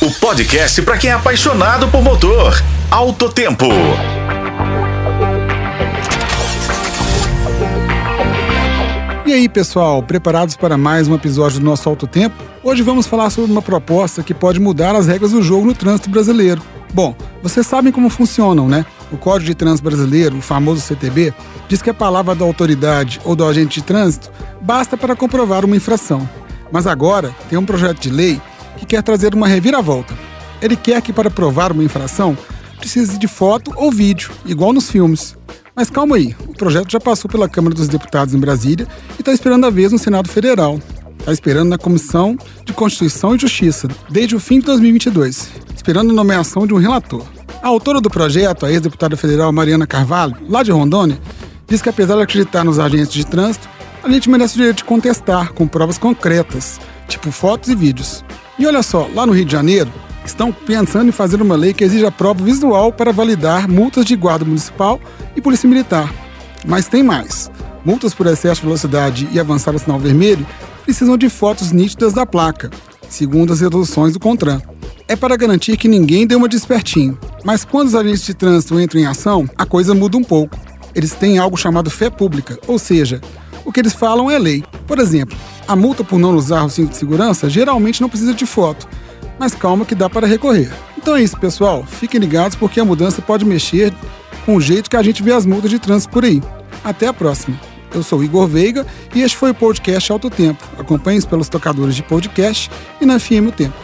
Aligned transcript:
O 0.00 0.12
podcast 0.12 0.80
para 0.82 0.96
quem 0.96 1.10
é 1.10 1.12
apaixonado 1.12 1.88
por 1.88 2.00
motor. 2.00 2.54
Alto 2.88 3.28
Tempo. 3.28 3.66
E 9.26 9.32
aí, 9.32 9.48
pessoal, 9.48 10.00
preparados 10.00 10.54
para 10.54 10.78
mais 10.78 11.08
um 11.08 11.16
episódio 11.16 11.58
do 11.58 11.64
nosso 11.64 11.88
Alto 11.88 12.06
Tempo? 12.06 12.36
Hoje 12.62 12.80
vamos 12.80 13.08
falar 13.08 13.28
sobre 13.30 13.50
uma 13.50 13.60
proposta 13.60 14.22
que 14.22 14.32
pode 14.32 14.60
mudar 14.60 14.94
as 14.94 15.08
regras 15.08 15.32
do 15.32 15.42
jogo 15.42 15.66
no 15.66 15.74
trânsito 15.74 16.08
brasileiro. 16.08 16.62
Bom, 16.94 17.16
vocês 17.42 17.66
sabem 17.66 17.90
como 17.92 18.08
funcionam, 18.08 18.68
né? 18.68 18.86
O 19.10 19.16
Código 19.16 19.46
de 19.46 19.56
Trânsito 19.56 19.82
Brasileiro, 19.82 20.38
o 20.38 20.40
famoso 20.40 20.80
CTB, 20.80 21.34
diz 21.68 21.82
que 21.82 21.90
a 21.90 21.94
palavra 21.94 22.36
da 22.36 22.44
autoridade 22.44 23.20
ou 23.24 23.34
do 23.34 23.44
agente 23.44 23.80
de 23.80 23.86
trânsito 23.86 24.30
basta 24.60 24.96
para 24.96 25.16
comprovar 25.16 25.64
uma 25.64 25.74
infração. 25.74 26.28
Mas 26.70 26.86
agora 26.86 27.34
tem 27.50 27.58
um 27.58 27.66
projeto 27.66 27.98
de 27.98 28.10
lei 28.10 28.40
que 28.78 28.86
quer 28.86 29.02
trazer 29.02 29.34
uma 29.34 29.48
reviravolta. 29.48 30.16
Ele 30.60 30.76
quer 30.76 31.00
que 31.02 31.12
para 31.12 31.30
provar 31.30 31.72
uma 31.72 31.84
infração 31.84 32.36
precise 32.78 33.18
de 33.18 33.28
foto 33.28 33.72
ou 33.76 33.90
vídeo, 33.90 34.30
igual 34.46 34.72
nos 34.72 34.90
filmes. 34.90 35.36
Mas 35.74 35.90
calma 35.90 36.16
aí, 36.16 36.34
o 36.46 36.54
projeto 36.54 36.90
já 36.90 36.98
passou 36.98 37.30
pela 37.30 37.48
Câmara 37.48 37.74
dos 37.74 37.88
Deputados 37.88 38.34
em 38.34 38.38
Brasília 38.38 38.86
e 39.16 39.20
está 39.20 39.32
esperando 39.32 39.66
a 39.66 39.70
vez 39.70 39.92
no 39.92 39.98
Senado 39.98 40.28
Federal. 40.28 40.80
Está 41.18 41.32
esperando 41.32 41.68
na 41.68 41.78
Comissão 41.78 42.36
de 42.64 42.72
Constituição 42.72 43.34
e 43.34 43.38
Justiça, 43.38 43.88
desde 44.08 44.34
o 44.34 44.40
fim 44.40 44.60
de 44.60 44.66
2022, 44.66 45.50
esperando 45.76 46.10
a 46.10 46.14
nomeação 46.14 46.66
de 46.66 46.74
um 46.74 46.78
relator. 46.78 47.24
A 47.62 47.68
autora 47.68 48.00
do 48.00 48.08
projeto, 48.08 48.64
a 48.64 48.72
ex-deputada 48.72 49.16
federal 49.16 49.52
Mariana 49.52 49.86
Carvalho, 49.86 50.36
lá 50.48 50.62
de 50.62 50.70
Rondônia, 50.70 51.20
diz 51.66 51.82
que 51.82 51.88
apesar 51.88 52.16
de 52.16 52.22
acreditar 52.22 52.64
nos 52.64 52.78
agentes 52.78 53.12
de 53.12 53.26
trânsito, 53.26 53.68
a 54.02 54.08
gente 54.08 54.30
merece 54.30 54.54
o 54.54 54.58
direito 54.58 54.78
de 54.78 54.84
contestar 54.84 55.52
com 55.52 55.66
provas 55.66 55.98
concretas, 55.98 56.80
tipo 57.08 57.30
fotos 57.30 57.68
e 57.68 57.74
vídeos. 57.74 58.24
E 58.58 58.66
olha 58.66 58.82
só, 58.82 59.08
lá 59.14 59.24
no 59.24 59.32
Rio 59.32 59.44
de 59.44 59.52
Janeiro, 59.52 59.90
estão 60.24 60.52
pensando 60.52 61.08
em 61.08 61.12
fazer 61.12 61.40
uma 61.40 61.56
lei 61.56 61.72
que 61.72 61.84
exija 61.84 62.10
prova 62.10 62.42
visual 62.42 62.92
para 62.92 63.12
validar 63.12 63.68
multas 63.68 64.04
de 64.04 64.16
guarda 64.16 64.44
municipal 64.44 65.00
e 65.36 65.40
polícia 65.40 65.68
militar. 65.68 66.12
Mas 66.66 66.88
tem 66.88 67.02
mais. 67.02 67.50
Multas 67.84 68.12
por 68.12 68.26
excesso 68.26 68.60
de 68.60 68.66
velocidade 68.66 69.28
e 69.32 69.38
avançar 69.38 69.74
o 69.74 69.78
sinal 69.78 69.98
vermelho 69.98 70.46
precisam 70.84 71.16
de 71.16 71.28
fotos 71.28 71.70
nítidas 71.70 72.12
da 72.12 72.26
placa, 72.26 72.70
segundo 73.08 73.52
as 73.52 73.60
resoluções 73.60 74.12
do 74.12 74.20
CONTRAN. 74.20 74.60
É 75.06 75.16
para 75.16 75.36
garantir 75.36 75.76
que 75.76 75.88
ninguém 75.88 76.26
dê 76.26 76.34
uma 76.34 76.48
despertinho. 76.48 77.18
Mas 77.44 77.64
quando 77.64 77.88
os 77.88 77.94
agentes 77.94 78.26
de 78.26 78.34
trânsito 78.34 78.78
entram 78.78 79.00
em 79.00 79.06
ação, 79.06 79.48
a 79.56 79.64
coisa 79.64 79.94
muda 79.94 80.16
um 80.16 80.24
pouco. 80.24 80.58
Eles 80.94 81.12
têm 81.12 81.38
algo 81.38 81.56
chamado 81.56 81.90
fé 81.90 82.10
pública, 82.10 82.58
ou 82.66 82.78
seja, 82.78 83.20
o 83.64 83.72
que 83.72 83.80
eles 83.80 83.92
falam 83.92 84.30
é 84.30 84.38
lei. 84.38 84.64
Por 84.86 84.98
exemplo, 84.98 85.36
a 85.68 85.76
multa 85.76 86.02
por 86.02 86.18
não 86.18 86.34
usar 86.34 86.64
o 86.64 86.70
cinto 86.70 86.92
de 86.92 86.96
segurança 86.96 87.50
geralmente 87.50 88.00
não 88.00 88.08
precisa 88.08 88.32
de 88.32 88.46
foto, 88.46 88.88
mas 89.38 89.54
calma 89.54 89.84
que 89.84 89.94
dá 89.94 90.08
para 90.08 90.26
recorrer. 90.26 90.72
Então 90.96 91.14
é 91.14 91.22
isso, 91.22 91.38
pessoal. 91.38 91.84
Fiquem 91.84 92.18
ligados 92.18 92.56
porque 92.56 92.80
a 92.80 92.86
mudança 92.86 93.20
pode 93.20 93.44
mexer 93.44 93.92
com 94.46 94.56
o 94.56 94.60
jeito 94.62 94.88
que 94.88 94.96
a 94.96 95.02
gente 95.02 95.22
vê 95.22 95.30
as 95.30 95.44
multas 95.44 95.70
de 95.70 95.78
trânsito 95.78 96.10
por 96.10 96.24
aí. 96.24 96.42
Até 96.82 97.06
a 97.06 97.12
próxima. 97.12 97.60
Eu 97.94 98.02
sou 98.02 98.24
Igor 98.24 98.46
Veiga 98.46 98.86
e 99.14 99.20
este 99.20 99.36
foi 99.36 99.50
o 99.50 99.54
podcast 99.54 100.10
Alto 100.10 100.30
Tempo. 100.30 100.64
Acompanhe-os 100.78 101.26
pelos 101.26 101.50
tocadores 101.50 101.94
de 101.94 102.02
podcast 102.02 102.70
e 102.98 103.04
na 103.04 103.18
FM 103.18 103.48
o 103.48 103.52
Tempo. 103.52 103.76